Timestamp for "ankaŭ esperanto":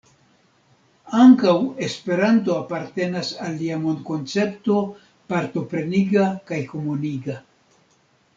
1.23-2.55